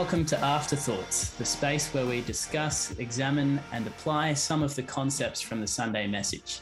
welcome 0.00 0.24
to 0.24 0.40
Afterthoughts, 0.42 1.32
the 1.32 1.44
space 1.44 1.92
where 1.92 2.06
we 2.06 2.22
discuss, 2.22 2.98
examine, 2.98 3.60
and 3.70 3.86
apply 3.86 4.32
some 4.32 4.62
of 4.62 4.74
the 4.74 4.82
concepts 4.82 5.42
from 5.42 5.60
the 5.60 5.66
Sunday 5.66 6.06
message. 6.06 6.60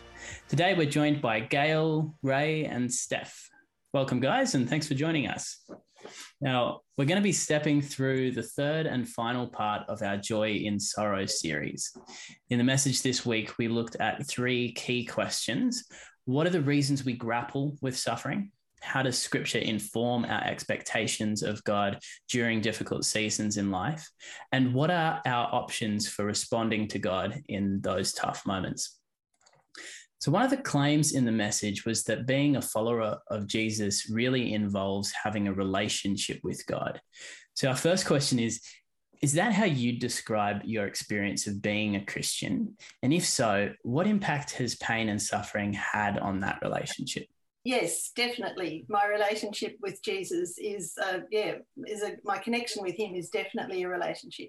Today 0.48 0.74
we're 0.74 0.90
joined 0.90 1.22
by 1.22 1.38
Gail, 1.38 2.16
Ray, 2.24 2.64
and 2.64 2.92
Steph. 2.92 3.48
Welcome, 3.92 4.18
guys, 4.18 4.56
and 4.56 4.68
thanks 4.68 4.88
for 4.88 4.94
joining 4.94 5.28
us. 5.28 5.64
Now, 6.40 6.80
we're 6.96 7.04
going 7.04 7.20
to 7.20 7.22
be 7.22 7.30
stepping 7.30 7.80
through 7.80 8.32
the 8.32 8.42
third 8.42 8.86
and 8.86 9.08
final 9.08 9.46
part 9.46 9.88
of 9.88 10.02
our 10.02 10.16
Joy 10.16 10.54
in 10.54 10.80
Sorrow 10.80 11.24
series. 11.26 11.96
In 12.50 12.58
the 12.58 12.64
message 12.64 13.02
this 13.02 13.24
week, 13.24 13.56
we 13.56 13.68
looked 13.68 13.94
at 14.00 14.26
three 14.26 14.72
key 14.72 15.04
questions. 15.04 15.84
What 16.24 16.48
are 16.48 16.50
the 16.50 16.60
reasons 16.60 17.04
we 17.04 17.12
grapple 17.12 17.76
with 17.80 17.96
suffering? 17.96 18.50
How 18.80 19.02
does 19.02 19.18
scripture 19.18 19.58
inform 19.58 20.24
our 20.24 20.44
expectations 20.44 21.42
of 21.42 21.62
God 21.64 21.98
during 22.28 22.60
difficult 22.60 23.04
seasons 23.04 23.56
in 23.56 23.70
life? 23.70 24.08
And 24.52 24.74
what 24.74 24.90
are 24.90 25.20
our 25.26 25.54
options 25.54 26.08
for 26.08 26.24
responding 26.24 26.88
to 26.88 26.98
God 26.98 27.42
in 27.48 27.80
those 27.80 28.12
tough 28.12 28.46
moments? 28.46 28.98
So, 30.20 30.32
one 30.32 30.42
of 30.42 30.50
the 30.50 30.56
claims 30.56 31.12
in 31.12 31.24
the 31.24 31.32
message 31.32 31.84
was 31.84 32.02
that 32.04 32.26
being 32.26 32.56
a 32.56 32.62
follower 32.62 33.18
of 33.28 33.46
Jesus 33.46 34.10
really 34.10 34.52
involves 34.52 35.12
having 35.12 35.46
a 35.46 35.52
relationship 35.52 36.40
with 36.42 36.66
God. 36.66 37.00
So, 37.54 37.68
our 37.68 37.76
first 37.76 38.04
question 38.04 38.40
is 38.40 38.60
Is 39.22 39.34
that 39.34 39.52
how 39.52 39.66
you 39.66 39.98
describe 39.98 40.62
your 40.64 40.86
experience 40.86 41.46
of 41.46 41.62
being 41.62 41.94
a 41.94 42.04
Christian? 42.04 42.76
And 43.02 43.12
if 43.12 43.26
so, 43.26 43.72
what 43.82 44.08
impact 44.08 44.52
has 44.52 44.74
pain 44.76 45.08
and 45.08 45.22
suffering 45.22 45.72
had 45.72 46.18
on 46.18 46.40
that 46.40 46.58
relationship? 46.62 47.26
Yes, 47.68 48.12
definitely. 48.16 48.86
My 48.88 49.06
relationship 49.06 49.76
with 49.82 50.02
Jesus 50.02 50.56
is, 50.56 50.94
uh, 51.04 51.18
yeah, 51.30 51.56
is 51.86 52.02
a, 52.02 52.16
my 52.24 52.38
connection 52.38 52.82
with 52.82 52.96
Him 52.96 53.14
is 53.14 53.28
definitely 53.28 53.82
a 53.82 53.88
relationship, 53.90 54.48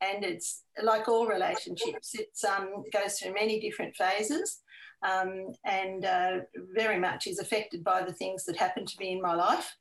and 0.00 0.24
it's 0.24 0.62
like 0.80 1.08
all 1.08 1.26
relationships. 1.26 2.14
It 2.14 2.30
um, 2.48 2.84
goes 2.92 3.18
through 3.18 3.34
many 3.34 3.58
different 3.58 3.96
phases, 3.96 4.60
um, 5.02 5.46
and 5.64 6.04
uh, 6.04 6.32
very 6.72 7.00
much 7.00 7.26
is 7.26 7.40
affected 7.40 7.82
by 7.82 8.04
the 8.04 8.12
things 8.12 8.44
that 8.44 8.56
happen 8.56 8.86
to 8.86 8.96
me 9.00 9.10
in 9.10 9.20
my 9.20 9.34
life 9.34 9.74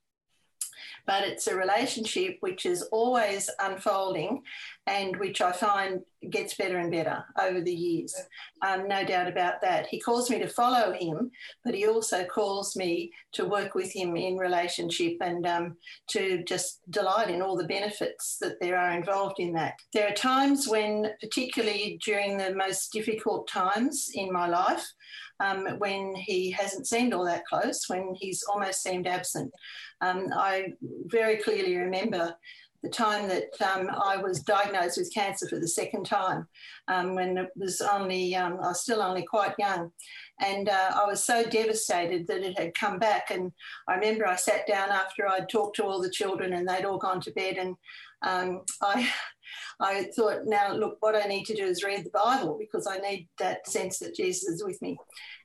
but 1.05 1.23
it's 1.23 1.47
a 1.47 1.55
relationship 1.55 2.37
which 2.39 2.65
is 2.65 2.83
always 2.91 3.49
unfolding 3.59 4.41
and 4.87 5.15
which 5.17 5.41
I 5.41 5.51
find 5.51 6.01
gets 6.29 6.55
better 6.55 6.77
and 6.79 6.91
better 6.91 7.23
over 7.39 7.61
the 7.61 7.73
years. 7.73 8.15
Um, 8.65 8.87
no 8.87 9.05
doubt 9.05 9.27
about 9.27 9.61
that. 9.61 9.87
He 9.87 9.99
calls 9.99 10.29
me 10.29 10.39
to 10.39 10.47
follow 10.47 10.93
him, 10.93 11.31
but 11.63 11.75
he 11.75 11.87
also 11.87 12.23
calls 12.25 12.75
me 12.75 13.11
to 13.33 13.45
work 13.45 13.75
with 13.75 13.95
him 13.95 14.15
in 14.15 14.37
relationship 14.37 15.17
and 15.21 15.45
um, 15.45 15.77
to 16.09 16.43
just 16.43 16.79
delight 16.89 17.29
in 17.29 17.41
all 17.41 17.55
the 17.55 17.67
benefits 17.67 18.37
that 18.41 18.59
there 18.59 18.77
are 18.77 18.91
involved 18.91 19.39
in 19.39 19.53
that. 19.53 19.75
There 19.93 20.07
are 20.07 20.15
times 20.15 20.67
when, 20.67 21.11
particularly 21.21 21.99
during 22.03 22.37
the 22.37 22.53
most 22.55 22.91
difficult 22.91 23.47
times 23.47 24.09
in 24.15 24.31
my 24.31 24.47
life, 24.47 24.85
um, 25.39 25.65
when 25.79 26.13
he 26.15 26.51
hasn't 26.51 26.87
seemed 26.87 27.13
all 27.13 27.25
that 27.25 27.45
close, 27.45 27.85
when 27.87 28.13
he's 28.15 28.43
almost 28.43 28.83
seemed 28.83 29.07
absent. 29.07 29.51
Um, 30.01 30.27
I 30.35 30.73
very 31.07 31.37
clearly 31.37 31.77
remember 31.77 32.35
the 32.83 32.89
time 32.89 33.27
that 33.27 33.49
um, 33.61 33.89
I 33.89 34.17
was 34.17 34.41
diagnosed 34.41 34.97
with 34.97 35.13
cancer 35.13 35.47
for 35.47 35.59
the 35.59 35.67
second 35.67 36.05
time, 36.05 36.47
um, 36.87 37.15
when 37.15 37.37
it 37.37 37.49
was 37.55 37.81
only, 37.81 38.35
um, 38.35 38.53
I 38.53 38.69
was 38.69 38.81
still 38.81 39.01
only 39.01 39.23
quite 39.23 39.53
young. 39.59 39.91
And 40.39 40.69
uh, 40.69 40.91
I 40.95 41.05
was 41.05 41.23
so 41.23 41.43
devastated 41.43 42.25
that 42.27 42.41
it 42.41 42.57
had 42.57 42.73
come 42.73 42.97
back. 42.97 43.29
And 43.29 43.51
I 43.87 43.95
remember 43.95 44.27
I 44.27 44.35
sat 44.35 44.65
down 44.65 44.89
after 44.89 45.27
I'd 45.27 45.49
talked 45.49 45.75
to 45.75 45.83
all 45.83 46.01
the 46.01 46.09
children 46.09 46.53
and 46.53 46.67
they'd 46.67 46.85
all 46.85 46.97
gone 46.97 47.21
to 47.21 47.31
bed. 47.31 47.57
And 47.57 47.75
um, 48.23 48.61
I, 48.81 49.07
I 49.79 50.07
thought, 50.15 50.45
now 50.45 50.73
look, 50.73 50.97
what 50.99 51.15
I 51.15 51.27
need 51.27 51.45
to 51.45 51.55
do 51.55 51.65
is 51.65 51.83
read 51.83 52.05
the 52.05 52.11
Bible 52.11 52.57
because 52.59 52.87
I 52.87 52.97
need 52.97 53.27
that 53.39 53.67
sense 53.67 53.99
that 53.99 54.15
Jesus 54.15 54.47
is 54.47 54.63
with 54.63 54.81
me. 54.81 54.97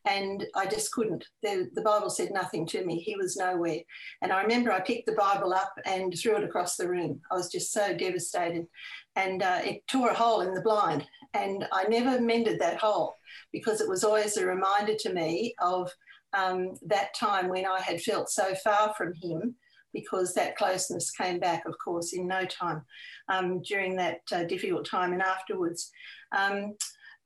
And 0.04 0.44
I 0.54 0.66
just 0.66 0.92
couldn't. 0.92 1.24
The, 1.42 1.68
the 1.74 1.82
Bible 1.82 2.10
said 2.10 2.30
nothing 2.32 2.66
to 2.68 2.84
me. 2.84 3.00
He 3.00 3.16
was 3.16 3.36
nowhere. 3.36 3.80
And 4.22 4.32
I 4.32 4.42
remember 4.42 4.72
I 4.72 4.80
picked 4.80 5.06
the 5.06 5.16
Bible 5.16 5.52
up 5.52 5.72
and 5.84 6.14
threw 6.16 6.36
it 6.36 6.44
across 6.44 6.76
the 6.76 6.88
room. 6.88 7.20
I 7.30 7.34
was 7.34 7.50
just 7.50 7.72
so 7.72 7.96
devastated. 7.96 8.66
And 9.16 9.42
uh, 9.42 9.60
it 9.64 9.86
tore 9.88 10.10
a 10.10 10.14
hole 10.14 10.42
in 10.42 10.54
the 10.54 10.60
blind. 10.60 11.04
And 11.34 11.66
I 11.72 11.84
never 11.88 12.20
mended 12.20 12.60
that 12.60 12.78
hole 12.78 13.16
because 13.52 13.80
it 13.80 13.88
was 13.88 14.04
always 14.04 14.36
a 14.36 14.46
reminder 14.46 14.94
to 15.00 15.12
me 15.12 15.54
of 15.60 15.90
um, 16.36 16.74
that 16.86 17.14
time 17.14 17.48
when 17.48 17.66
I 17.66 17.80
had 17.80 18.00
felt 18.00 18.30
so 18.30 18.54
far 18.62 18.94
from 18.96 19.12
Him 19.14 19.56
because 19.92 20.34
that 20.34 20.56
closeness 20.56 21.10
came 21.10 21.38
back, 21.38 21.64
of 21.66 21.74
course, 21.82 22.12
in 22.12 22.26
no 22.26 22.44
time 22.44 22.82
um, 23.28 23.62
during 23.62 23.96
that 23.96 24.20
uh, 24.32 24.44
difficult 24.44 24.86
time 24.86 25.12
and 25.12 25.22
afterwards. 25.22 25.90
Um, 26.36 26.74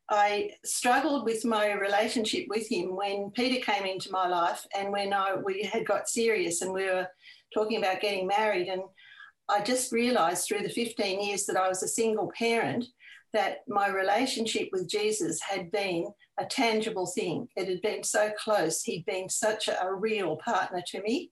I 0.08 0.50
struggled 0.64 1.24
with 1.24 1.44
my 1.44 1.72
relationship 1.72 2.46
with 2.48 2.68
him 2.70 2.96
when 2.96 3.30
Peter 3.30 3.64
came 3.64 3.84
into 3.84 4.10
my 4.10 4.26
life 4.26 4.66
and 4.76 4.90
when 4.90 5.12
I, 5.12 5.36
we 5.36 5.62
had 5.62 5.86
got 5.86 6.08
serious 6.08 6.62
and 6.62 6.72
we 6.72 6.84
were 6.84 7.06
talking 7.54 7.78
about 7.78 8.00
getting 8.00 8.26
married. 8.26 8.66
And 8.66 8.82
I 9.48 9.62
just 9.62 9.92
realized 9.92 10.46
through 10.46 10.62
the 10.62 10.68
15 10.68 11.22
years 11.22 11.46
that 11.46 11.56
I 11.56 11.68
was 11.68 11.84
a 11.84 11.88
single 11.88 12.30
parent 12.36 12.86
that 13.32 13.58
my 13.68 13.88
relationship 13.88 14.68
with 14.72 14.90
Jesus 14.90 15.40
had 15.40 15.70
been 15.70 16.06
a 16.40 16.44
tangible 16.44 17.06
thing. 17.06 17.46
It 17.54 17.68
had 17.68 17.80
been 17.80 18.02
so 18.02 18.32
close. 18.36 18.82
He'd 18.82 19.06
been 19.06 19.28
such 19.28 19.68
a, 19.68 19.80
a 19.80 19.94
real 19.94 20.36
partner 20.44 20.82
to 20.88 21.02
me 21.02 21.30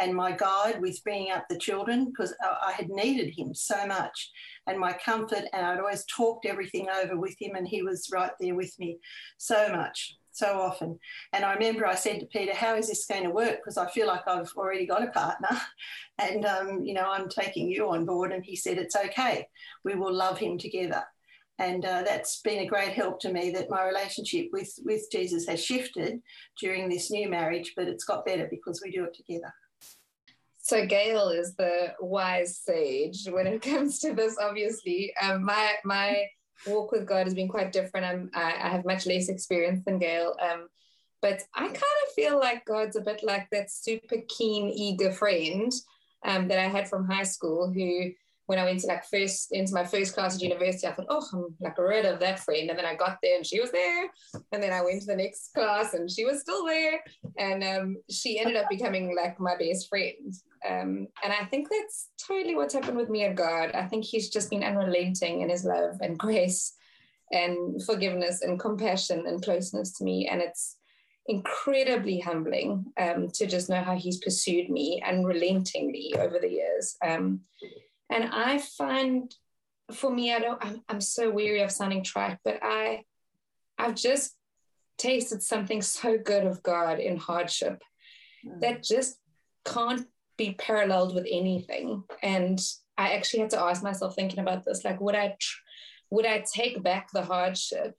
and 0.00 0.14
my 0.14 0.32
guide 0.32 0.80
with 0.80 1.04
bringing 1.04 1.30
up 1.30 1.44
the 1.48 1.58
children 1.58 2.06
because 2.06 2.34
I 2.42 2.72
had 2.72 2.88
needed 2.88 3.34
him 3.36 3.54
so 3.54 3.86
much 3.86 4.30
and 4.66 4.78
my 4.78 4.94
comfort. 4.94 5.44
And 5.52 5.64
I'd 5.64 5.78
always 5.78 6.04
talked 6.06 6.46
everything 6.46 6.88
over 6.88 7.16
with 7.16 7.36
him, 7.40 7.54
and 7.54 7.68
he 7.68 7.82
was 7.82 8.08
right 8.12 8.32
there 8.40 8.54
with 8.54 8.76
me 8.78 8.98
so 9.36 9.68
much, 9.68 10.16
so 10.32 10.58
often. 10.58 10.98
And 11.34 11.44
I 11.44 11.52
remember 11.52 11.86
I 11.86 11.94
said 11.94 12.20
to 12.20 12.26
Peter, 12.26 12.54
How 12.54 12.76
is 12.76 12.88
this 12.88 13.06
going 13.06 13.24
to 13.24 13.30
work? 13.30 13.58
Because 13.58 13.76
I 13.76 13.90
feel 13.90 14.06
like 14.06 14.26
I've 14.26 14.52
already 14.56 14.86
got 14.86 15.06
a 15.06 15.10
partner 15.10 15.60
and, 16.18 16.46
um, 16.46 16.82
you 16.82 16.94
know, 16.94 17.08
I'm 17.10 17.28
taking 17.28 17.68
you 17.68 17.90
on 17.90 18.06
board. 18.06 18.32
And 18.32 18.44
he 18.44 18.56
said, 18.56 18.78
It's 18.78 18.96
okay. 18.96 19.46
We 19.84 19.94
will 19.94 20.14
love 20.14 20.38
him 20.38 20.58
together 20.58 21.04
and 21.58 21.84
uh, 21.84 22.02
that's 22.02 22.40
been 22.40 22.60
a 22.60 22.66
great 22.66 22.92
help 22.92 23.20
to 23.20 23.30
me 23.30 23.50
that 23.50 23.68
my 23.68 23.86
relationship 23.86 24.48
with 24.50 24.72
with 24.84 25.02
Jesus 25.12 25.46
has 25.46 25.62
shifted 25.62 26.22
during 26.58 26.88
this 26.88 27.10
new 27.10 27.28
marriage 27.28 27.74
but 27.76 27.86
it's 27.86 28.04
got 28.04 28.24
better 28.24 28.48
because 28.50 28.80
we 28.82 28.90
do 28.90 29.04
it 29.04 29.14
together 29.14 29.52
so 30.70 30.86
Gail 30.86 31.30
is 31.30 31.56
the 31.56 31.94
wise 32.00 32.56
sage 32.58 33.26
when 33.28 33.48
it 33.48 33.60
comes 33.70 33.98
to 33.98 34.14
this. 34.14 34.38
Obviously, 34.40 35.12
um, 35.20 35.44
my 35.44 35.74
my 35.84 36.26
walk 36.64 36.92
with 36.92 37.06
God 37.06 37.26
has 37.26 37.34
been 37.34 37.48
quite 37.48 37.72
different. 37.72 38.06
I'm, 38.06 38.30
I, 38.34 38.54
I 38.62 38.68
have 38.68 38.84
much 38.84 39.04
less 39.04 39.28
experience 39.28 39.84
than 39.84 39.98
Gail, 39.98 40.36
um, 40.40 40.68
but 41.20 41.42
I 41.56 41.64
kind 41.64 41.74
of 41.74 42.14
feel 42.14 42.38
like 42.38 42.64
God's 42.66 42.94
a 42.94 43.00
bit 43.00 43.24
like 43.24 43.48
that 43.50 43.72
super 43.72 44.18
keen, 44.28 44.68
eager 44.68 45.10
friend 45.10 45.72
um, 46.24 46.46
that 46.46 46.60
I 46.60 46.68
had 46.68 46.88
from 46.88 47.08
high 47.08 47.24
school 47.24 47.72
who 47.72 48.12
when 48.46 48.58
I 48.58 48.64
went 48.64 48.80
to 48.80 48.88
like 48.88 49.04
first 49.04 49.52
into 49.52 49.74
my 49.74 49.84
first 49.84 50.12
class 50.14 50.34
at 50.34 50.42
university, 50.42 50.86
I 50.86 50.92
thought, 50.92 51.06
oh, 51.08 51.24
I'm 51.32 51.54
like 51.60 51.78
rid 51.78 52.04
of 52.04 52.18
that 52.18 52.40
friend. 52.40 52.68
And 52.68 52.76
then 52.76 52.84
I 52.84 52.96
got 52.96 53.18
there 53.22 53.36
and 53.36 53.46
she 53.46 53.60
was 53.60 53.70
there. 53.70 54.08
And 54.50 54.60
then 54.60 54.72
I 54.72 54.82
went 54.82 55.00
to 55.02 55.06
the 55.06 55.14
next 55.14 55.54
class 55.54 55.94
and 55.94 56.10
she 56.10 56.24
was 56.24 56.40
still 56.40 56.66
there. 56.66 57.00
And 57.38 57.62
um, 57.62 57.96
she 58.10 58.40
ended 58.40 58.56
up 58.56 58.68
becoming 58.68 59.14
like 59.14 59.38
my 59.38 59.56
best 59.56 59.88
friend. 59.88 60.34
Um, 60.68 61.08
and 61.24 61.32
I 61.32 61.44
think 61.46 61.68
that's 61.70 62.08
totally 62.26 62.54
what's 62.54 62.74
happened 62.74 62.96
with 62.96 63.08
me 63.08 63.24
and 63.24 63.36
God. 63.36 63.72
I 63.74 63.86
think 63.86 64.04
He's 64.04 64.30
just 64.30 64.50
been 64.50 64.64
unrelenting 64.64 65.40
in 65.40 65.48
His 65.48 65.64
love 65.64 65.98
and 66.00 66.18
grace 66.18 66.74
and 67.32 67.82
forgiveness 67.84 68.42
and 68.42 68.58
compassion 68.58 69.26
and 69.26 69.42
closeness 69.42 69.96
to 69.98 70.04
me. 70.04 70.28
And 70.28 70.40
it's 70.40 70.76
incredibly 71.26 72.18
humbling 72.18 72.86
um, 72.98 73.28
to 73.34 73.46
just 73.46 73.70
know 73.70 73.82
how 73.82 73.96
He's 73.96 74.18
pursued 74.18 74.68
me 74.68 75.02
unrelentingly 75.06 76.14
over 76.18 76.38
the 76.38 76.50
years. 76.50 76.96
Um, 77.04 77.40
and 78.10 78.24
I 78.32 78.58
find 78.58 79.32
for 79.92 80.10
me, 80.12 80.32
I 80.34 80.38
don't, 80.38 80.64
I'm, 80.64 80.82
I'm 80.88 81.00
so 81.00 81.30
weary 81.30 81.62
of 81.62 81.70
sounding 81.70 82.04
trite, 82.04 82.38
but 82.44 82.58
I, 82.62 83.04
I've 83.78 83.94
just 83.94 84.34
tasted 84.98 85.42
something 85.42 85.82
so 85.82 86.18
good 86.18 86.44
of 86.44 86.62
God 86.62 86.98
in 86.98 87.16
hardship 87.16 87.82
mm. 88.46 88.60
that 88.60 88.82
just 88.82 89.16
can't 89.64 90.06
be 90.40 90.54
paralleled 90.54 91.14
with 91.14 91.26
anything. 91.30 92.02
And 92.22 92.58
I 92.96 93.12
actually 93.12 93.40
had 93.40 93.50
to 93.50 93.60
ask 93.60 93.82
myself, 93.82 94.14
thinking 94.14 94.40
about 94.40 94.64
this, 94.64 94.84
like, 94.86 94.98
would 94.98 95.14
I, 95.14 95.36
tr- 95.38 95.58
would 96.10 96.24
I 96.24 96.42
take 96.52 96.82
back 96.82 97.10
the 97.12 97.22
hardship 97.22 97.94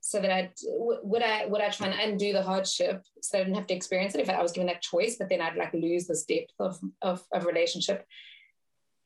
so 0.00 0.20
that 0.20 0.30
I 0.30 0.50
would 0.64 1.22
I 1.22 1.46
would 1.46 1.60
I 1.60 1.70
try 1.70 1.86
and 1.86 2.12
undo 2.12 2.32
the 2.32 2.42
hardship 2.42 3.02
so 3.20 3.38
I 3.38 3.42
didn't 3.44 3.54
have 3.54 3.68
to 3.68 3.74
experience 3.74 4.14
it 4.14 4.20
if 4.20 4.28
I 4.28 4.42
was 4.42 4.50
given 4.50 4.66
that 4.66 4.82
choice, 4.82 5.16
but 5.16 5.28
then 5.28 5.40
I'd 5.40 5.56
like 5.56 5.72
lose 5.72 6.06
this 6.06 6.24
depth 6.24 6.52
of 6.58 6.78
of, 7.00 7.22
of 7.32 7.46
relationship. 7.46 8.04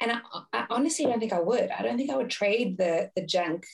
And 0.00 0.10
I, 0.12 0.18
I, 0.52 0.66
honestly 0.70 1.04
don't 1.04 1.20
think 1.20 1.34
I 1.34 1.40
would. 1.40 1.70
I 1.70 1.82
don't 1.82 1.98
think 1.98 2.10
I 2.10 2.16
would 2.16 2.30
trade 2.30 2.78
the 2.78 3.10
the 3.14 3.26
junk 3.26 3.66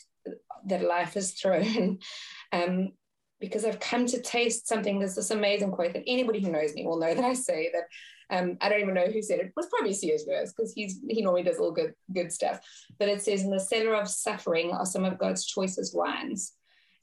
that 0.67 0.83
life 0.83 1.15
has 1.15 1.33
thrown, 1.33 2.01
um, 2.53 2.93
because 3.41 3.65
I've 3.65 3.81
come 3.81 4.07
to 4.07 4.21
taste 4.21 4.67
something. 4.67 4.99
There's 4.99 5.15
this 5.15 5.31
amazing 5.31 5.71
quote 5.71 5.93
that 5.95 6.05
anybody 6.07 6.41
who 6.41 6.51
knows 6.51 6.75
me 6.75 6.87
will 6.87 6.99
know 6.99 7.15
that 7.15 7.25
I 7.25 7.35
say 7.35 7.71
that 7.73 7.85
Um, 8.33 8.57
I 8.63 8.71
don't 8.71 8.81
even 8.81 8.95
know 8.95 9.07
who 9.07 9.21
said 9.21 9.41
it. 9.41 9.47
It 9.47 9.53
was 9.55 9.69
probably 9.69 9.93
C.S. 9.93 10.25
Lewis 10.27 10.55
because 10.57 10.73
he's 10.73 11.01
he 11.09 11.21
normally 11.21 11.43
does 11.43 11.59
all 11.59 11.71
good 11.71 11.95
good 12.13 12.33
stuff. 12.33 12.61
But 12.99 13.11
it 13.11 13.23
says, 13.23 13.43
"In 13.45 13.51
the 13.51 13.61
cellar 13.61 13.95
of 13.95 14.09
suffering 14.09 14.71
are 14.71 14.87
some 14.87 15.05
of 15.05 15.19
God's 15.19 15.45
choicest 15.45 15.95
wines." 15.95 16.55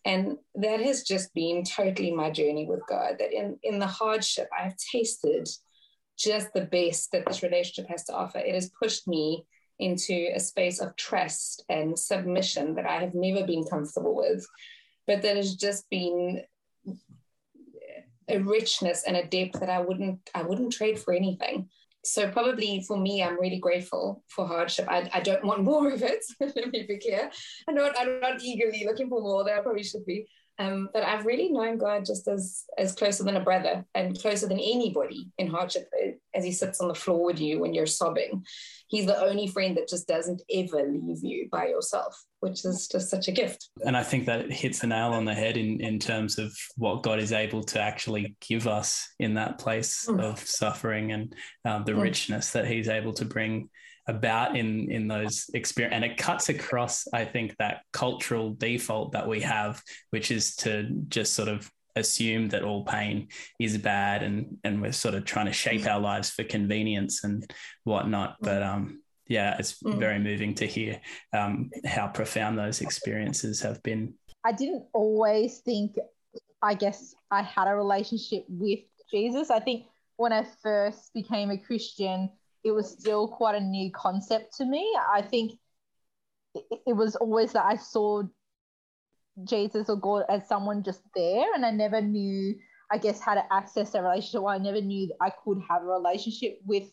And 0.06 0.38
that 0.56 0.80
has 0.80 1.04
just 1.04 1.32
been 1.36 1.64
totally 1.64 2.12
my 2.12 2.32
journey 2.32 2.66
with 2.66 2.82
God. 2.90 3.18
That 3.20 3.32
in 3.32 3.60
in 3.62 3.78
the 3.78 3.88
hardship, 3.88 4.50
I've 4.58 4.76
tasted 4.78 5.48
just 6.18 6.52
the 6.54 6.66
best 6.66 7.12
that 7.12 7.26
this 7.28 7.44
relationship 7.44 7.90
has 7.92 8.06
to 8.06 8.14
offer. 8.14 8.40
It 8.40 8.56
has 8.56 8.72
pushed 8.82 9.08
me 9.08 9.46
into 9.78 10.32
a 10.34 10.40
space 10.40 10.82
of 10.82 10.96
trust 10.96 11.64
and 11.70 11.98
submission 11.98 12.76
that 12.76 12.86
I 12.86 13.00
have 13.00 13.14
never 13.14 13.46
been 13.46 13.64
comfortable 13.64 14.16
with, 14.16 14.46
but 15.08 15.22
that 15.22 15.38
has 15.38 15.56
just 15.56 15.90
been 15.90 16.42
a 18.30 18.40
richness 18.40 19.04
and 19.06 19.18
a 19.18 19.26
depth 19.26 19.60
that 19.60 19.70
I 19.70 19.82
wouldn't 19.82 20.20
I 20.34 20.44
wouldn't 20.44 20.74
trade 20.74 21.00
for 21.00 21.14
anything. 21.14 21.70
So 22.04 22.30
probably 22.30 22.84
for 22.88 22.98
me, 22.98 23.22
I'm 23.22 23.40
really 23.40 23.60
grateful 23.60 24.24
for 24.28 24.48
hardship. 24.48 24.88
I, 24.90 25.10
I 25.14 25.20
don't 25.20 25.44
want 25.44 25.64
more 25.72 25.92
of 25.92 26.02
it. 26.02 26.24
Let 26.40 26.72
me 26.72 26.86
be 26.88 26.98
clear. 27.00 27.30
I'm 27.68 27.76
not 27.76 27.96
I'm 28.00 28.20
not 28.20 28.42
eagerly 28.42 28.86
looking 28.86 29.10
for 29.10 29.22
more. 29.22 29.44
That 29.44 29.60
I 29.60 29.62
probably 29.62 29.84
should 29.84 30.06
be. 30.06 30.28
Um, 30.60 30.90
but 30.94 31.04
I've 31.04 31.26
really 31.26 31.50
known 31.50 31.78
God 31.78 32.06
just 32.06 32.28
as 32.28 32.66
as 32.78 32.94
closer 32.94 33.24
than 33.24 33.38
a 33.38 33.44
brother 33.44 33.86
and 33.96 34.20
closer 34.20 34.46
than 34.46 34.60
anybody 34.60 35.30
in 35.38 35.48
hardship 35.48 35.90
as 36.36 36.44
he 36.44 36.52
sits 36.52 36.82
on 36.82 36.90
the 36.90 36.96
floor 36.96 37.24
with 37.24 37.40
you 37.40 37.60
when 37.60 37.74
you're 37.74 37.86
sobbing. 37.86 38.46
He's 38.88 39.06
the 39.06 39.20
only 39.20 39.48
friend 39.48 39.78
that 39.78 39.88
just 39.88 40.08
doesn't 40.08 40.42
ever 40.54 40.84
leave 40.84 41.24
you 41.24 41.48
by 41.50 41.68
yourself, 41.68 42.22
which 42.42 42.66
is 42.66 42.88
just 42.88 43.10
such 43.10 43.30
a 43.30 43.32
gift. 43.32 43.70
And 43.86 43.96
I 43.96 44.04
think 44.04 44.26
that 44.26 44.52
hits 44.52 44.80
the 44.80 44.88
nail 44.88 45.14
on 45.14 45.26
the 45.26 45.34
head 45.34 45.56
in, 45.56 45.80
in 45.80 45.98
terms 45.98 46.38
of 46.38 46.54
what 46.76 47.04
God 47.04 47.20
is 47.20 47.32
able 47.32 47.64
to 47.64 47.80
actually 47.80 48.36
give 48.42 48.68
us 48.68 49.08
in 49.20 49.36
that 49.36 49.60
place 49.60 50.08
mm. 50.10 50.20
of 50.22 50.40
suffering 50.40 51.14
and 51.14 51.34
um, 51.64 51.86
the 51.86 51.94
mm. 51.94 52.02
richness 52.02 52.52
that 52.52 52.68
he's 52.68 52.90
able 52.90 53.14
to 53.14 53.26
bring 53.26 53.70
about 54.10 54.58
in 54.58 54.90
in 54.90 55.08
those 55.08 55.50
experience 55.54 55.94
and 55.94 56.04
it 56.04 56.18
cuts 56.18 56.50
across 56.50 57.08
i 57.14 57.24
think 57.24 57.56
that 57.60 57.82
cultural 57.94 58.54
default 58.56 59.12
that 59.12 59.28
we 59.28 59.40
have 59.40 59.82
which 60.10 60.32
is 60.32 60.56
to 60.56 60.90
just 61.10 61.34
sort 61.36 61.48
of 61.48 61.72
assume 61.96 62.50
that 62.50 62.64
all 62.64 62.84
pain 62.84 63.28
is 63.60 63.78
bad 63.78 64.24
and 64.24 64.58
and 64.64 64.82
we're 64.82 64.92
sort 64.92 65.14
of 65.14 65.26
trying 65.26 65.46
to 65.46 65.54
shape 65.54 65.86
our 65.86 66.00
lives 66.00 66.32
for 66.32 66.44
convenience 66.44 67.24
and 67.24 67.50
whatnot 67.84 68.32
mm. 68.32 68.36
but 68.42 68.64
um 68.64 69.00
yeah 69.28 69.56
it's 69.60 69.82
mm. 69.84 70.00
very 70.00 70.18
moving 70.18 70.56
to 70.56 70.66
hear 70.66 71.00
um, 71.34 71.70
how 71.86 72.08
profound 72.08 72.58
those 72.58 72.82
experiences 72.82 73.62
have 73.62 73.82
been 73.84 74.14
i 74.44 74.52
didn't 74.52 74.86
always 74.94 75.60
think 75.60 75.96
i 76.64 76.74
guess 76.74 77.14
i 77.30 77.44
had 77.44 77.68
a 77.68 77.76
relationship 77.76 78.44
with 78.50 78.80
jesus 79.12 79.52
i 79.52 79.60
think 79.60 79.86
when 80.18 80.34
i 80.34 80.44
first 80.64 81.14
became 81.14 81.52
a 81.52 81.58
christian 81.58 82.30
it 82.64 82.72
was 82.72 82.90
still 82.90 83.28
quite 83.28 83.56
a 83.56 83.60
new 83.60 83.92
concept 83.92 84.58
to 84.58 84.66
me. 84.66 84.98
I 85.14 85.22
think 85.22 85.54
it, 86.56 86.66
it 86.88 86.94
was 86.94 87.16
always 87.16 87.54
that 87.54 87.66
I 87.66 87.78
saw 87.78 88.24
Jesus 89.44 89.90
or 89.90 89.96
God 89.96 90.26
as 90.28 90.48
someone 90.48 90.84
just 90.84 91.02
there, 91.16 91.54
and 91.54 91.66
I 91.66 91.72
never 91.72 92.02
knew, 92.02 92.56
I 92.92 92.98
guess, 92.98 93.22
how 93.22 93.36
to 93.36 93.44
access 93.54 93.94
a 93.96 94.02
relationship. 94.02 94.42
Well, 94.42 94.54
I 94.54 94.58
never 94.58 94.82
knew 94.82 95.08
that 95.08 95.18
I 95.22 95.30
could 95.30 95.60
have 95.70 95.84
a 95.84 95.86
relationship 95.86 96.60
with 96.66 96.92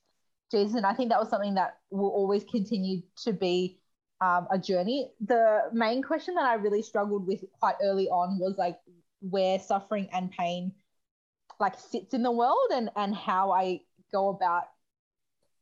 Jesus, 0.53 0.75
and 0.77 0.87
I 0.87 0.95
think 0.95 1.11
that 1.11 1.19
was 1.19 1.29
something 1.29 1.55
that 1.55 1.79
will 1.91 2.11
always 2.11 2.45
continue 2.45 3.03
to 3.25 3.33
be 3.33 3.81
um, 4.21 4.47
a 4.51 4.59
journey. 4.59 5.11
The 5.21 5.63
main 5.73 6.03
question 6.03 6.37
that 6.37 6.45
I 6.45 6.55
really 6.55 6.83
struggled 6.83 7.27
with 7.27 7.41
quite 7.59 7.75
early 7.83 8.09
on 8.09 8.39
was 8.39 8.57
like 8.57 8.79
where 9.21 9.59
suffering 9.59 10.09
and 10.13 10.31
pain 10.31 10.73
like 11.59 11.81
sits 11.81 12.15
in 12.15 12.23
the 12.23 12.31
world, 12.31 12.71
and 12.73 12.91
and 12.95 13.15
how 13.15 13.51
I 13.51 13.81
go 14.13 14.29
about 14.29 14.65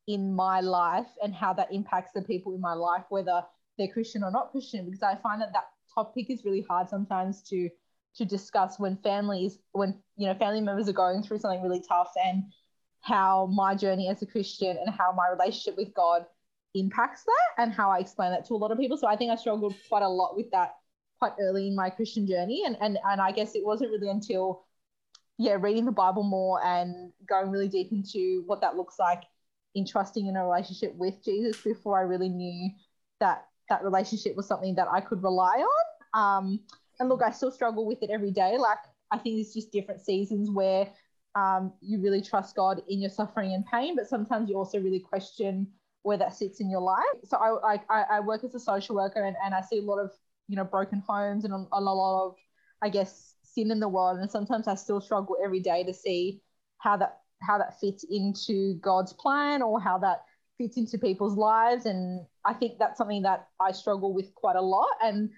in 0.06 0.35
my 0.35 0.61
life 0.61 1.09
and 1.23 1.35
how 1.35 1.53
that 1.55 1.73
impacts 1.73 2.12
the 2.15 2.23
people 2.23 2.55
in 2.55 2.61
my 2.61 2.75
life, 2.75 3.05
whether 3.09 3.43
they're 3.79 3.89
Christian 3.89 4.23
or 4.23 4.31
not 4.31 4.51
Christian, 4.51 4.85
because 4.85 5.03
I 5.03 5.17
find 5.17 5.41
that 5.41 5.53
that 5.53 5.69
topic 5.95 6.31
is 6.31 6.45
really 6.45 6.65
hard 6.69 6.89
sometimes 6.89 7.43
to 7.43 7.69
to 8.17 8.25
discuss 8.25 8.79
when 8.79 8.97
families 8.99 9.59
when 9.73 10.01
you 10.17 10.27
know 10.27 10.35
family 10.35 10.61
members 10.61 10.89
are 10.89 10.93
going 10.93 11.23
through 11.23 11.39
something 11.39 11.62
really 11.62 11.83
tough 11.89 12.12
and 12.25 12.45
how 13.01 13.47
my 13.47 13.75
journey 13.75 14.09
as 14.09 14.23
a 14.23 14.27
Christian 14.27 14.77
and 14.79 14.95
how 14.95 15.12
my 15.12 15.29
relationship 15.29 15.77
with 15.77 15.93
God 15.95 16.25
impacts 16.75 17.25
that 17.25 17.62
and 17.62 17.73
how 17.73 17.91
I 17.91 17.99
explain 17.99 18.31
that 18.31 18.47
to 18.47 18.55
a 18.55 18.56
lot 18.56 18.73
of 18.73 18.79
people. 18.79 18.97
So 18.97 19.06
I 19.06 19.17
think 19.17 19.31
I 19.31 19.37
struggled 19.37 19.75
quite 19.89 20.03
a 20.03 20.09
lot 20.09 20.37
with 20.37 20.51
that 20.53 20.75
quite 21.19 21.33
early 21.41 21.69
in 21.69 21.77
my 21.77 21.91
Christian 21.91 22.27
journey. 22.27 22.62
And 22.67 22.77
and 22.81 22.99
and 23.05 23.21
I 23.21 23.33
guess 23.33 23.55
it 23.55 23.65
wasn't 23.65 23.91
really 23.91 24.11
until 24.11 24.65
yeah, 25.37 25.56
reading 25.61 25.85
the 25.85 25.93
Bible 25.93 26.23
more 26.23 26.65
and 26.65 27.12
going 27.29 27.51
really 27.51 27.69
deep 27.69 27.91
into 27.91 28.45
what 28.47 28.61
that 28.61 28.77
looks 28.77 28.99
like 28.99 29.25
in 29.75 29.87
trusting 29.87 30.26
in 30.26 30.37
a 30.37 30.44
relationship 30.44 30.94
with 30.94 31.23
Jesus 31.25 31.61
before 31.61 31.99
I 31.99 32.03
really 32.03 32.29
knew 32.29 32.71
that 33.21 33.47
that 33.69 33.82
relationship 33.82 34.37
was 34.37 34.47
something 34.47 34.75
that 34.75 34.88
I 34.91 35.00
could 35.00 35.23
rely 35.23 35.65
on. 35.65 35.85
Um, 36.15 36.61
and 37.00 37.09
look, 37.09 37.23
I 37.23 37.31
still 37.31 37.50
struggle 37.50 37.87
with 37.87 38.03
it 38.03 38.11
every 38.11 38.31
day. 38.31 38.56
Like 38.59 38.79
I 39.11 39.19
think 39.19 39.41
it's 39.41 39.55
just 39.55 39.73
different 39.73 40.00
seasons 40.00 40.50
where 40.50 40.88
um, 41.35 41.73
you 41.81 42.00
really 42.00 42.23
trust 42.23 42.55
God 42.55 42.82
in 42.88 43.00
your 43.00 43.11
suffering 43.11 43.53
and 43.55 43.67
pain, 43.67 43.97
but 43.97 44.09
sometimes 44.09 44.49
you 44.49 44.56
also 44.56 44.79
really 44.79 45.00
question 45.00 45.67
where 46.03 46.19
that 46.19 46.35
sits 46.35 46.61
in 46.61 46.70
your 46.70 46.81
life. 46.81 47.03
So 47.25 47.37
I 47.38 47.81
I, 47.91 48.05
I 48.12 48.20
work 48.20 48.44
as 48.44 48.55
a 48.55 48.61
social 48.61 48.94
worker 48.94 49.25
and, 49.25 49.37
and 49.44 49.55
I 49.55 49.61
see 49.61 49.79
a 49.79 49.82
lot 49.82 49.99
of 49.99 50.12
you 50.47 50.56
know 50.56 50.65
broken 50.65 51.03
homes 51.06 51.44
and 51.44 51.53
a, 51.53 51.67
a 51.73 51.81
lot 51.81 52.27
of 52.27 52.37
I 52.82 52.88
guess 52.91 53.35
sin 53.43 53.70
in 53.70 53.81
the 53.81 53.88
world, 53.88 54.19
and 54.19 54.31
sometimes 54.31 54.69
I 54.69 54.75
still 54.75 55.00
struggle 55.00 55.37
every 55.43 55.61
day 55.61 55.85
to 55.85 55.94
see 55.94 56.43
how 56.79 56.97
that 56.99 57.20
how 57.46 57.58
that 57.58 57.79
fits 57.81 58.05
into 58.11 58.75
God's 58.81 59.12
plan 59.12 59.62
or 59.62 59.81
how 59.81 59.99
that 59.99 60.23
fits 60.58 60.76
into 60.76 60.99
people's 60.99 61.37
lives. 61.37 61.87
And 61.87 62.26
I 62.44 62.55
think 62.55 62.79
that's 62.79 62.99
something 62.99 63.23
that 63.23 63.49
I 63.61 63.73
struggle 63.73 64.14
with 64.14 64.35
quite 64.35 64.56
a 64.56 64.62
lot 64.62 64.88
and 65.02 65.31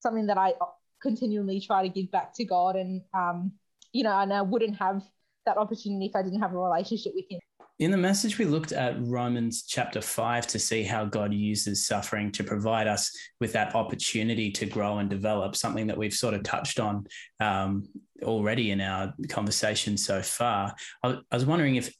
something 0.00 0.26
that 0.26 0.38
I 0.38 0.54
continually 1.00 1.60
try 1.60 1.82
to 1.82 1.88
give 1.88 2.10
back 2.10 2.34
to 2.34 2.44
God. 2.44 2.76
And, 2.76 3.02
um, 3.14 3.52
you 3.92 4.04
know, 4.04 4.18
and 4.18 4.32
I 4.32 4.42
wouldn't 4.42 4.76
have 4.78 5.02
that 5.46 5.58
opportunity 5.58 6.06
if 6.06 6.16
I 6.16 6.22
didn't 6.22 6.40
have 6.40 6.52
a 6.52 6.58
relationship 6.58 7.12
with 7.14 7.26
Him. 7.28 7.40
In 7.82 7.90
the 7.90 7.96
message, 7.96 8.38
we 8.38 8.44
looked 8.44 8.70
at 8.70 8.94
Romans 9.00 9.64
chapter 9.64 10.00
5 10.00 10.46
to 10.46 10.58
see 10.60 10.84
how 10.84 11.04
God 11.04 11.34
uses 11.34 11.84
suffering 11.84 12.30
to 12.30 12.44
provide 12.44 12.86
us 12.86 13.10
with 13.40 13.52
that 13.54 13.74
opportunity 13.74 14.52
to 14.52 14.66
grow 14.66 14.98
and 14.98 15.10
develop, 15.10 15.56
something 15.56 15.88
that 15.88 15.98
we've 15.98 16.14
sort 16.14 16.34
of 16.34 16.44
touched 16.44 16.78
on 16.78 17.04
um, 17.40 17.88
already 18.22 18.70
in 18.70 18.80
our 18.80 19.12
conversation 19.28 19.96
so 19.96 20.22
far. 20.22 20.72
I, 21.02 21.18
I 21.32 21.34
was 21.34 21.44
wondering 21.44 21.74
if 21.74 21.92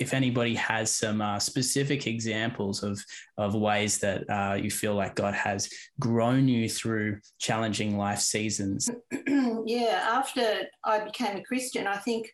if 0.00 0.12
anybody 0.12 0.56
has 0.56 0.92
some 0.92 1.20
uh, 1.20 1.38
specific 1.38 2.08
examples 2.08 2.82
of 2.82 3.00
of 3.38 3.54
ways 3.54 3.98
that 3.98 4.28
uh, 4.28 4.54
you 4.54 4.72
feel 4.72 4.96
like 4.96 5.14
God 5.14 5.34
has 5.34 5.70
grown 6.00 6.48
you 6.48 6.68
through 6.68 7.20
challenging 7.38 7.96
life 7.96 8.18
seasons. 8.18 8.90
yeah, 9.66 10.00
after 10.04 10.62
I 10.84 11.04
became 11.04 11.36
a 11.36 11.44
Christian, 11.44 11.86
I 11.86 11.98
think 11.98 12.28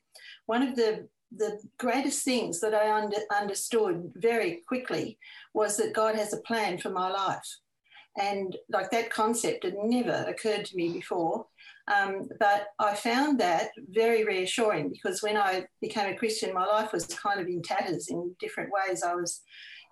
one 0.47 0.63
of 0.63 0.75
the 0.75 1.07
the 1.37 1.59
greatest 1.79 2.25
things 2.25 2.61
that 2.61 2.75
I 2.75 2.91
under, 2.91 3.17
understood 3.37 4.13
very 4.17 4.63
quickly 4.67 5.19
was 5.55 5.77
that 5.77 5.93
God 5.93 6.15
has 6.15 6.33
a 6.33 6.41
plan 6.43 6.79
for 6.79 6.91
my 6.91 7.11
life. 7.11 7.47
And 8.21 8.57
like 8.71 8.91
that 8.91 9.11
concept 9.11 9.65
had 9.65 9.75
never 9.77 10.25
occurred 10.27 10.65
to 10.67 10.77
me 10.77 10.93
before. 10.93 11.47
Um, 11.87 12.29
but 12.39 12.69
I 12.79 12.95
found 12.95 13.39
that 13.41 13.71
very 13.91 14.25
reassuring 14.25 14.91
because 14.91 15.23
when 15.23 15.37
I 15.37 15.67
became 15.81 16.13
a 16.13 16.17
Christian, 16.17 16.53
my 16.53 16.67
life 16.67 16.93
was 16.93 17.07
kind 17.07 17.41
of 17.41 17.47
in 17.47 17.63
tatters 17.63 18.09
in 18.09 18.35
different 18.41 18.71
ways. 18.73 19.03
I 19.03 19.15
was 19.15 19.43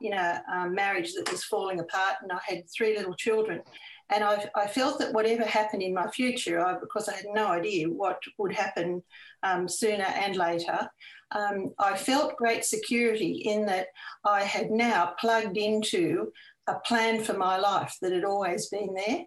in 0.03 0.13
a 0.13 0.43
um, 0.53 0.75
marriage 0.75 1.15
that 1.15 1.31
was 1.31 1.45
falling 1.45 1.81
apart 1.81 2.17
and 2.23 2.33
I 2.33 2.39
had 2.47 2.65
three 2.77 2.97
little 2.97 3.15
children. 3.15 3.63
And 4.11 4.23
I, 4.23 4.49
I 4.55 4.67
felt 4.67 4.99
that 5.01 5.13
whatever 5.13 5.45
happened 5.45 5.83
in 5.83 5.95
my 5.95 6.09
future, 6.11 6.65
I, 6.65 6.79
because 6.79 7.09
I 7.09 7.17
had 7.17 7.27
no 7.33 7.49
idea 7.49 7.89
what 7.89 8.21
would 8.39 8.53
happen 8.53 9.03
um, 9.43 9.69
sooner 9.69 10.05
and 10.05 10.37
later, 10.37 10.89
um, 11.33 11.73
I 11.79 11.97
felt 11.97 12.37
great 12.37 12.65
security 12.65 13.43
in 13.45 13.67
that 13.67 13.89
I 14.25 14.43
had 14.43 14.71
now 14.71 15.15
plugged 15.19 15.57
into 15.57 16.31
a 16.69 16.75
plan 16.81 17.23
for 17.23 17.35
my 17.35 17.57
life 17.59 17.97
that 18.01 18.13
had 18.13 18.25
always 18.25 18.69
been 18.69 18.95
there. 18.95 19.25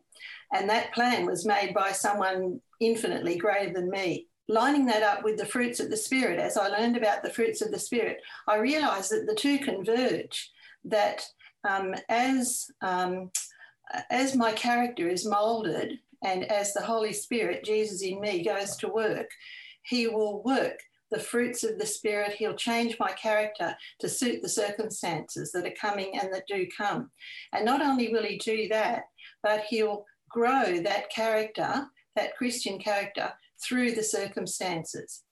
And 0.54 0.70
that 0.70 0.94
plan 0.94 1.26
was 1.26 1.46
made 1.46 1.74
by 1.74 1.92
someone 1.92 2.60
infinitely 2.80 3.38
greater 3.38 3.74
than 3.74 3.90
me. 3.90 4.28
Lining 4.48 4.86
that 4.88 5.04
up 5.04 5.24
with 5.24 5.38
the 5.38 5.46
fruits 5.46 5.80
of 5.80 5.90
the 5.90 5.98
Spirit, 5.98 6.40
as 6.40 6.58
I 6.58 6.70
learned 6.70 6.98
about 6.98 7.22
the 7.22 7.30
fruits 7.30 7.62
of 7.62 7.72
the 7.72 7.80
Spirit, 7.80 8.18
I 8.48 8.58
realized 8.58 9.12
that 9.12 9.26
the 9.28 9.36
two 9.36 9.60
converge, 9.60 10.52
that 10.86 11.24
um, 11.68 11.94
as, 12.10 12.66
um, 12.82 13.30
as 14.10 14.36
my 14.36 14.52
character 14.52 15.08
is 15.08 15.26
molded 15.26 16.00
and 16.24 16.44
as 16.46 16.74
the 16.74 16.82
Holy 16.82 17.14
Spirit, 17.14 17.64
Jesus 17.64 18.02
in 18.02 18.20
me, 18.20 18.44
goes 18.44 18.76
to 18.78 18.88
work, 18.90 19.30
he 19.84 20.08
will 20.08 20.44
work 20.44 20.80
the 21.12 21.20
fruits 21.20 21.64
of 21.64 21.80
the 21.80 21.86
Spirit. 21.86 22.34
He'll 22.34 22.54
change 22.56 22.98
my 23.00 23.12
character 23.14 23.76
to 24.00 24.10
suit 24.10 24.42
the 24.42 24.50
circumstances 24.50 25.52
that 25.52 25.66
are 25.66 25.74
coming 25.80 26.18
and 26.20 26.34
that 26.34 26.44
do 26.48 26.68
come. 26.76 27.10
And 27.54 27.66
not 27.66 27.82
only 27.82 28.10
will 28.10 28.24
He 28.24 28.38
do 28.38 28.68
that, 28.70 29.04
but 29.42 29.64
He'll 29.70 30.06
grow 30.30 30.80
that 30.82 31.10
character, 31.10 31.88
that 32.16 32.38
Christian 32.38 32.78
character, 32.80 33.32
through 33.68 33.94
the 33.94 34.04
circumstances. 34.04 35.24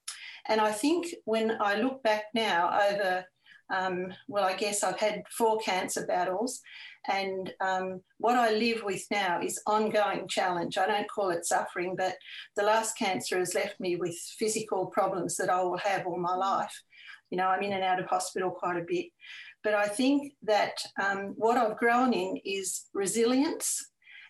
And 0.48 0.60
I 0.60 0.72
think 0.72 1.08
when 1.26 1.58
I 1.62 1.76
look 1.76 2.02
back 2.04 2.26
now 2.34 2.78
over 2.90 3.26
um, 3.70 4.14
well, 4.28 4.46
I 4.46 4.56
guess 4.56 4.84
I've 4.84 5.00
had 5.00 5.24
four 5.38 5.58
cancer 5.60 6.06
battles, 6.06 6.62
and 7.08 7.54
um, 7.62 8.02
what 8.18 8.36
I 8.36 8.52
live 8.52 8.84
with 8.84 9.06
now 9.10 9.42
is 9.42 9.62
ongoing 9.66 10.28
challenge. 10.28 10.78
I 10.78 10.88
don't 10.88 11.10
call 11.10 11.30
it 11.30 11.46
suffering, 11.46 11.96
but 11.98 12.16
the 12.56 12.64
last 12.64 12.98
cancer 12.98 13.40
has 13.40 13.56
left 13.56 13.80
me 13.80 13.96
with 13.96 14.16
physical 14.38 14.88
problems 14.88 15.36
that 15.38 15.50
I 15.50 15.62
will 15.62 15.78
have 15.78 16.06
all 16.06 16.20
my 16.20 16.36
life. 16.36 16.74
You 17.30 17.38
know, 17.38 17.48
I'm 17.48 17.64
in 17.64 17.74
and 17.74 17.84
out 17.84 18.00
of 18.00 18.08
hospital 18.08 18.52
quite 18.52 18.78
a 18.78 18.86
bit. 18.88 19.08
But 19.64 19.74
I 19.74 19.88
think 19.88 20.34
that 20.44 20.78
um, 21.02 21.34
what 21.36 21.58
I've 21.58 21.78
grown 21.78 22.14
in 22.14 22.40
is 22.46 22.86
resilience 22.94 23.86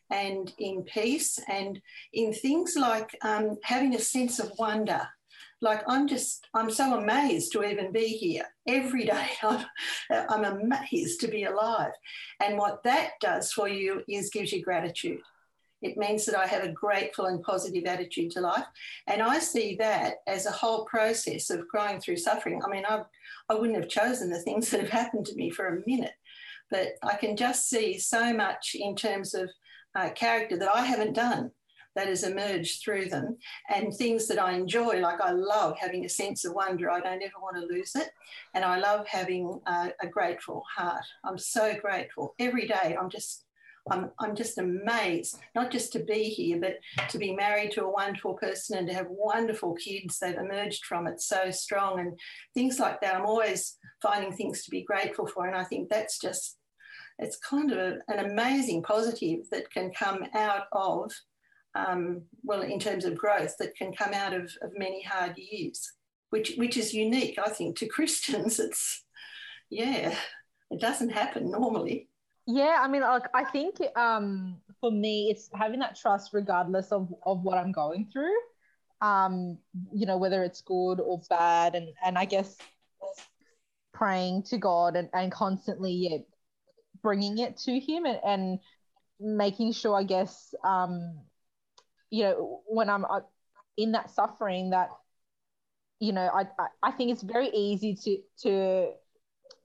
and 0.10 0.51
in 0.57 0.84
peace 0.84 1.38
and 1.50 1.79
in 2.13 2.34
things 2.34 2.75
like 2.75 3.10
um, 3.24 3.57
having 3.63 3.96
a 3.96 4.00
sense 4.00 4.39
of 4.39 4.51
wonder 4.57 5.07
like 5.62 5.84
I'm 5.88 6.08
just, 6.08 6.48
I'm 6.54 6.70
so 6.70 6.98
amazed 6.98 7.52
to 7.54 7.64
even 7.64 7.92
be 7.92 8.08
here. 8.08 8.46
Every 8.68 9.06
day 9.06 9.28
I'm, 9.44 9.66
I'm 10.12 10.44
amazed 10.44 11.22
to 11.22 11.28
be 11.28 11.46
alive. 11.46 11.94
And 12.42 12.58
what 12.58 12.84
that 12.84 13.12
does 13.20 13.52
for 13.52 13.68
you 13.68 14.04
is 14.08 14.30
gives 14.30 14.52
you 14.52 14.64
gratitude. 14.64 15.22
It 15.82 15.98
means 15.98 16.26
that 16.26 16.38
I 16.38 16.48
have 16.48 16.64
a 16.64 16.72
grateful 16.72 17.26
and 17.26 17.42
positive 17.44 17.86
attitude 17.86 18.32
to 18.32 18.42
life. 18.42 18.66
And 19.06 19.22
I 19.22 19.40
see 19.40 19.76
that 19.76 20.16
as 20.26 20.46
a 20.46 20.52
whole 20.52 20.86
process 20.86 21.50
of 21.50 21.68
growing 21.68 22.00
through 22.00 22.18
suffering. 22.18 22.62
I 22.64 22.70
mean, 22.70 22.84
I, 22.88 23.04
I 23.50 23.54
wouldn't 23.54 23.78
have 23.78 23.90
chosen 23.90 24.30
the 24.30 24.42
things 24.42 24.70
that 24.72 24.82
have 24.82 24.90
happened 24.90 25.26
to 25.28 25.36
me 25.36 25.50
for 25.50 25.68
a 25.68 25.90
minute, 25.90 26.16
but 26.72 26.90
I 27.04 27.16
can 27.16 27.36
just 27.36 27.70
see 27.70 28.00
so 28.00 28.34
much 28.34 28.76
in 28.80 28.96
terms 28.96 29.34
of 29.34 29.50
uh, 29.96 30.10
character 30.10 30.58
that 30.58 30.76
I 30.76 30.86
haven't 30.86 31.14
done 31.14 31.52
that 31.98 32.08
has 32.08 32.24
emerged 32.24 32.82
through 32.82 33.10
them 33.10 33.38
and 33.70 33.92
things 33.92 34.27
that 34.27 34.42
I 34.42 34.54
enjoy. 34.54 35.00
Like 35.00 35.20
I 35.20 35.32
love 35.32 35.77
having 35.80 36.06
a 36.06 36.10
sense 36.10 36.46
of 36.46 36.54
wonder. 36.54 36.92
I 36.92 37.00
don't 37.00 37.24
ever 37.24 37.39
want 37.42 37.58
to 37.58 37.75
lose 37.75 37.96
it. 37.96 38.12
And 38.54 38.63
I 38.63 38.77
love 38.77 39.08
having 39.08 39.60
a, 39.66 39.89
a 40.01 40.08
grateful 40.08 40.63
heart. 40.74 41.04
I'm 41.25 41.39
so 41.39 41.75
grateful. 41.75 42.36
Every 42.39 42.68
day 42.68 42.96
I'm 43.00 43.10
just 43.10 43.46
I'm, 43.89 44.12
I'm 44.20 44.36
just 44.36 44.58
amazed, 44.58 45.39
not 45.56 45.72
just 45.72 45.94
to 45.94 46.00
be 46.00 46.24
here, 46.24 46.60
but 46.60 46.75
to 47.10 47.18
be 47.18 47.34
married 47.34 47.72
to 47.72 47.86
a 47.86 47.89
wonderful 47.89 48.34
person 48.34 48.77
and 48.77 48.88
to 48.89 48.94
have 48.94 49.08
wonderful 49.10 49.75
kids. 49.75 50.20
They've 50.20 50.36
emerged 50.36 50.84
from 50.86 51.08
it 51.08 51.22
so 51.22 51.51
strong 51.51 52.01
and 52.01 52.20
things 52.54 52.80
like 52.80 53.00
that. 53.00 53.16
I'm 53.16 53.25
always 53.25 53.77
finding 54.01 54.34
things 54.34 54.66
to 54.66 54.72
be 54.72 54.84
grateful 54.84 55.25
for. 55.25 55.48
And 55.48 55.56
I 55.56 55.63
think 55.63 55.88
that's 55.88 56.20
just, 56.20 56.58
it's 57.18 57.38
kind 57.38 57.72
of 57.72 57.77
a, 57.77 58.00
an 58.10 58.30
amazing 58.30 58.84
positive 58.84 59.50
that 59.51 59.72
can 59.72 59.92
come 59.92 60.25
out 60.36 60.66
of 60.74 61.12
um, 61.77 62.24
well, 62.43 62.62
in 62.62 62.79
terms 62.79 63.05
of 63.05 63.17
growth 63.17 63.55
that 63.60 63.75
can 63.75 63.93
come 63.93 64.13
out 64.13 64.34
of, 64.34 64.51
of 64.62 64.72
many 64.77 65.01
hard 65.03 65.38
years, 65.38 65.93
which 66.29 66.55
which 66.57 66.77
is 66.77 66.93
unique, 66.93 67.38
I 67.38 67.50
think, 67.50 67.77
to 67.77 67.88
Christians. 67.96 68.60
It's 68.60 69.03
yeah, 69.69 70.15
it 70.72 70.79
doesn't 70.79 71.10
happen 71.10 71.51
normally. 71.51 72.10
Yeah, 72.46 72.79
I 72.81 72.88
mean, 72.88 73.01
like 73.01 73.27
I 73.34 73.43
think 73.43 73.75
um, 73.98 74.57
for 74.79 74.91
me, 74.91 75.29
it's 75.29 75.50
having 75.53 75.79
that 75.81 75.98
trust 75.98 76.31
regardless 76.34 76.91
of 76.91 77.13
of 77.25 77.43
what 77.43 77.57
I'm 77.57 77.72
going 77.72 78.10
through. 78.12 78.36
Um, 79.00 79.60
you 79.93 80.07
know, 80.07 80.17
whether 80.17 80.43
it's 80.43 80.62
good 80.62 81.00
or 81.00 81.22
bad, 81.29 81.75
and 81.75 81.89
and 82.03 82.17
I 82.17 82.25
guess 82.25 82.57
praying 83.93 84.43
to 84.43 84.57
God 84.57 84.96
and, 84.96 85.10
and 85.13 85.31
constantly 85.31 85.91
yeah, 85.91 86.17
bringing 87.01 87.39
it 87.39 87.57
to 87.57 87.79
Him 87.79 88.05
and, 88.05 88.19
and 88.24 88.60
making 89.19 89.74
sure, 89.74 89.96
I 89.96 90.03
guess, 90.03 90.53
um, 90.63 91.19
you 92.10 92.24
know, 92.24 92.62
when 92.68 92.90
I'm 92.90 93.06
uh, 93.06 93.22
in 93.78 93.92
that 93.94 94.10
suffering, 94.12 94.72
that 94.72 94.90
you 96.00 96.14
know, 96.14 96.30
I, 96.34 96.46
I 96.84 96.92
think 96.92 97.12
it's 97.12 97.24
very 97.24 97.50
easy 97.50 97.96
to 98.04 98.18
to 98.44 98.92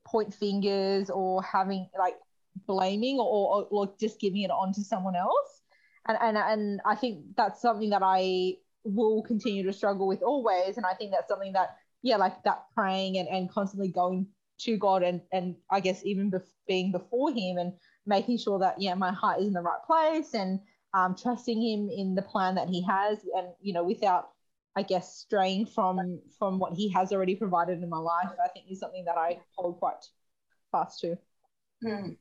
point 0.05 0.35
fingers 0.35 1.11
or 1.11 1.43
having 1.43 1.89
like 1.99 2.17
blaming 2.67 3.19
or, 3.19 3.25
or, 3.25 3.67
or 3.71 3.95
just 4.01 4.21
giving 4.21 4.43
it 4.43 4.51
on 4.51 4.73
to 4.75 4.83
someone 4.83 5.17
else. 5.17 5.63
And, 6.07 6.19
and 6.21 6.37
and 6.37 6.81
I 6.85 6.95
think 6.97 7.25
that's 7.37 7.61
something 7.61 7.91
that 7.91 8.03
I 8.03 8.57
will 8.85 9.23
continue 9.23 9.63
to 9.65 9.73
struggle 9.73 10.07
with 10.09 10.23
always. 10.23 10.77
And 10.77 10.87
I 10.87 10.95
think 10.95 11.13
that's 11.13 11.29
something 11.29 11.53
that, 11.53 11.77
yeah, 12.03 12.17
like 12.17 12.43
that 12.45 12.65
praying 12.75 13.19
and, 13.19 13.29
and 13.29 13.51
constantly 13.51 13.89
going 13.89 14.27
to 14.61 14.77
God 14.77 15.03
and, 15.03 15.21
and 15.33 15.57
I 15.71 15.81
guess 15.81 16.05
even 16.05 16.31
bef- 16.31 16.43
being 16.67 16.93
before 16.93 17.31
Him 17.31 17.59
and 17.59 17.73
making 18.07 18.39
sure 18.39 18.59
that, 18.59 18.81
yeah, 18.81 18.95
my 18.95 19.13
heart 19.13 19.41
is 19.41 19.47
in 19.47 19.53
the 19.53 19.61
right 19.61 19.83
place 19.87 20.35
and 20.35 20.61
um, 20.95 21.15
trusting 21.15 21.61
him 21.61 21.89
in 21.89 22.15
the 22.15 22.23
plan 22.23 22.55
that 22.57 22.69
he 22.69 22.83
has, 22.83 23.19
and 23.37 23.49
you 23.61 23.73
know, 23.73 23.85
without, 23.85 24.31
I 24.77 24.83
guess, 24.83 25.17
straying 25.17 25.67
from 25.67 26.21
from 26.39 26.59
what 26.59 26.75
he 26.75 26.89
has 26.91 27.13
already 27.13 27.35
provided 27.35 27.83
in 27.83 27.89
my 27.89 27.99
life, 27.99 28.29
I 28.45 28.49
think 28.49 28.67
is 28.71 28.81
something 28.81 29.05
that 29.07 29.17
I 29.17 29.41
hold 29.57 29.79
quite 29.79 30.05
fast 30.71 31.01
to. 31.01 31.17
Mm. 31.85 32.17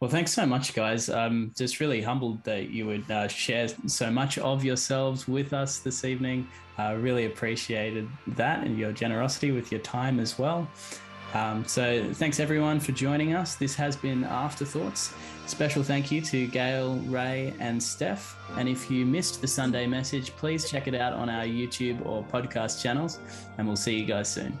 Well, 0.00 0.10
thanks 0.10 0.32
so 0.32 0.46
much, 0.46 0.74
guys. 0.74 1.10
I'm 1.10 1.52
just 1.56 1.80
really 1.80 2.00
humbled 2.00 2.42
that 2.44 2.70
you 2.70 2.86
would 2.86 3.10
uh, 3.10 3.28
share 3.28 3.68
so 3.86 4.10
much 4.10 4.38
of 4.38 4.64
yourselves 4.64 5.28
with 5.28 5.52
us 5.52 5.78
this 5.78 6.04
evening. 6.04 6.48
Uh, 6.78 6.96
really 6.98 7.26
appreciated 7.26 8.08
that 8.28 8.64
and 8.64 8.78
your 8.78 8.92
generosity 8.92 9.52
with 9.52 9.70
your 9.70 9.80
time 9.82 10.18
as 10.18 10.38
well. 10.38 10.66
Um, 11.34 11.64
so, 11.66 12.12
thanks 12.14 12.38
everyone 12.38 12.78
for 12.78 12.92
joining 12.92 13.34
us. 13.34 13.56
This 13.56 13.74
has 13.74 13.96
been 13.96 14.22
Afterthoughts. 14.22 15.12
Special 15.46 15.82
thank 15.82 16.10
you 16.10 16.20
to 16.22 16.46
Gail, 16.46 16.96
Ray, 17.06 17.52
and 17.58 17.82
Steph. 17.82 18.36
And 18.56 18.68
if 18.68 18.90
you 18.90 19.04
missed 19.04 19.40
the 19.40 19.48
Sunday 19.48 19.86
message, 19.86 20.30
please 20.36 20.70
check 20.70 20.86
it 20.86 20.94
out 20.94 21.12
on 21.12 21.28
our 21.28 21.44
YouTube 21.44 22.04
or 22.06 22.22
podcast 22.24 22.80
channels, 22.80 23.18
and 23.58 23.66
we'll 23.66 23.76
see 23.76 23.98
you 23.98 24.06
guys 24.06 24.32
soon. 24.32 24.56